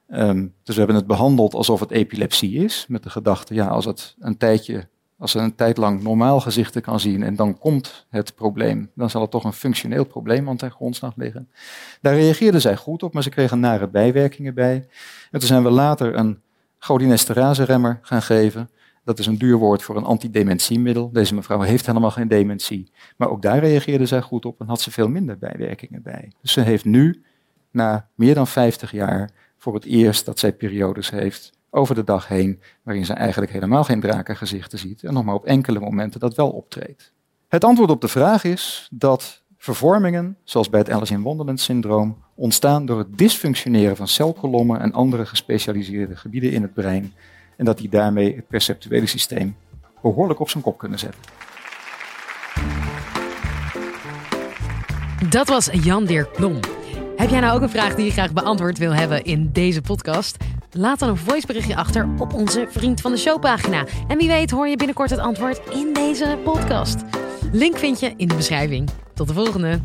Um, 0.10 0.54
dus 0.64 0.74
we 0.76 0.82
hebben 0.82 0.96
het 0.96 1.08
behandeld 1.08 1.54
alsof 1.54 1.80
het 1.80 1.92
epilepsie 1.92 2.64
is, 2.64 2.86
met 2.88 3.04
de 3.04 3.10
gedachte, 3.10 3.54
ja, 3.54 3.68
als 3.68 3.86
het 3.86 4.16
een 4.20 4.38
tijdje 4.38 4.88
als 5.24 5.32
ze 5.32 5.40
een 5.40 5.56
tijd 5.56 5.78
lang 5.78 6.02
normaal 6.02 6.40
gezichten 6.40 6.82
kan 6.82 7.00
zien 7.00 7.24
en 7.24 7.36
dan 7.36 7.58
komt 7.58 8.06
het 8.10 8.36
probleem, 8.36 8.92
dan 8.96 9.10
zal 9.10 9.22
het 9.22 9.32
toch 9.32 9.44
een 9.44 9.54
functioneel 9.54 10.06
probleem 10.06 10.50
aan 10.50 10.58
ten 10.58 10.72
grondslag 10.72 11.14
liggen. 11.16 11.50
Daar 12.02 12.16
reageerden 12.16 12.62
zij 12.62 12.76
goed 12.76 13.04
op, 13.04 13.14
maar 13.14 13.24
ze 13.24 13.30
kregen 13.30 13.60
nare 13.60 13.88
bijwerkingen 13.88 14.54
bij. 14.54 14.88
En 15.32 15.40
toen 15.40 15.48
zijn 15.48 15.64
we 15.64 15.70
later 15.70 16.16
een 16.16 16.42
cholinesterase-remmer 16.78 18.00
gaan 18.02 18.22
geven. 18.22 18.70
Dat 19.04 19.20
is 19.20 19.26
een 19.26 19.38
duur 19.38 19.58
woord 19.58 19.84
voor 19.84 19.98
een 19.98 20.04
antidementiemiddel. 20.04 21.12
Deze 21.12 21.36
mevrouw 21.36 21.62
heeft 21.62 21.86
helemaal 21.86 22.12
geen 22.12 22.28
dementie. 22.28 22.92
Maar 23.18 23.30
ook 23.30 23.42
daar 23.42 23.60
reageerde 23.60 24.06
zij 24.06 24.22
goed 24.22 24.46
op 24.46 24.60
en 24.60 24.68
had 24.68 24.82
ze 24.82 24.92
veel 24.92 25.08
minder 25.10 25.38
bijwerkingen 25.38 26.02
bij. 26.02 26.32
Dus 26.42 26.52
ze 26.52 26.62
heeft 26.62 26.86
nu, 26.86 27.24
na 27.72 28.10
meer 28.16 28.36
dan 28.36 28.48
50 28.48 28.92
jaar, 28.92 29.30
voor 29.58 29.74
het 29.74 29.86
eerst 29.86 30.26
dat 30.26 30.40
zij 30.40 30.54
periodes 30.54 31.10
heeft 31.10 31.52
over 31.74 31.96
de 31.96 32.04
dag 32.04 32.28
heen, 32.28 32.62
waarin 32.84 33.06
ze 33.06 33.14
eigenlijk 33.14 33.52
helemaal 33.52 33.84
geen 33.84 34.00
drakengezichten 34.00 34.80
ziet 34.80 35.04
en 35.04 35.14
nog 35.14 35.24
maar 35.24 35.36
op 35.36 35.46
enkele 35.46 35.80
momenten 35.80 36.20
dat 36.20 36.36
wel 36.36 36.50
optreedt. 36.50 37.12
Het 37.48 37.64
antwoord 37.64 37.90
op 37.90 38.02
de 38.02 38.08
vraag 38.08 38.44
is 38.44 38.88
dat 38.92 39.42
vervormingen, 39.58 40.38
zoals 40.44 40.70
bij 40.70 40.80
het 40.80 40.90
Alice 40.90 41.14
in 41.14 41.22
Wonderland 41.22 41.60
syndroom, 41.60 42.18
ontstaan 42.36 42.86
door 42.86 42.98
het 42.98 43.18
dysfunctioneren 43.18 43.96
van 43.96 44.08
celkolommen 44.08 44.80
en 44.80 44.94
andere 44.94 45.26
gespecialiseerde 45.26 46.16
gebieden 46.16 46.52
in 46.52 46.62
het 46.62 46.74
brein 46.74 47.14
en 47.58 47.66
dat 47.66 47.78
die 47.78 47.90
daarmee 47.90 48.36
het 48.36 48.48
perceptuele 48.48 49.06
systeem 49.06 49.56
behoorlijk 50.02 50.40
op 50.40 50.50
zijn 50.50 50.64
kop 50.64 50.78
kunnen 50.78 51.00
zetten. 51.00 51.22
Dat 55.30 55.48
was 55.48 55.70
Jan 55.72 56.06
Dirk 56.06 56.32
Blom. 56.32 56.60
Heb 57.16 57.30
jij 57.30 57.40
nou 57.40 57.56
ook 57.56 57.62
een 57.62 57.70
vraag 57.70 57.96
die 57.96 58.06
je 58.06 58.12
graag 58.12 58.34
beantwoord 58.34 58.78
wil 58.78 58.94
hebben 58.94 59.24
in 59.24 59.50
deze 59.52 59.82
podcast? 59.82 60.38
Laat 60.76 61.00
dan 61.00 61.10
een 61.10 61.18
voiceberichtje 61.18 61.76
achter 61.76 62.10
op 62.18 62.34
onze 62.34 62.68
Vriend 62.70 63.02
van 63.02 63.12
de 63.12 63.18
Show 63.18 63.40
pagina. 63.40 63.86
En 64.08 64.18
wie 64.18 64.28
weet 64.28 64.52
hoor 64.52 64.68
je 64.68 64.78
binnenkort 64.78 65.10
het 65.10 65.20
antwoord 65.20 65.62
in 65.70 65.94
deze 65.94 66.38
podcast. 66.44 67.02
Link 67.52 67.78
vind 67.78 68.00
je 68.00 68.14
in 68.18 68.28
de 68.28 68.36
beschrijving. 68.36 68.90
Tot 69.14 69.28
de 69.28 69.34
volgende. 69.34 69.82